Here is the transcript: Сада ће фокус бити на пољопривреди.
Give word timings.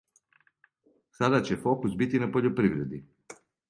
Сада 1.19 1.43
ће 1.51 1.59
фокус 1.69 1.97
бити 2.03 2.25
на 2.27 2.35
пољопривреди. 2.35 3.07